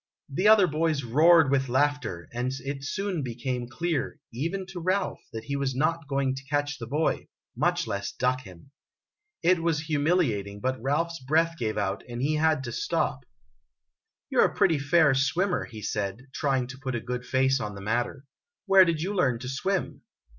[0.29, 5.43] The other boys roared with laughter, and it soon became clear, even to Ralph, that
[5.43, 8.71] he was not going to catch the boy much less duck him.
[9.43, 13.25] It was humiliating, but Ralph's breath gave out, and he had to stop.
[14.31, 17.75] "You 're a pretty fair swimmer," he said, trying to put a good face on
[17.75, 18.25] the matter.
[18.65, 20.01] "Where did you learn to swim?'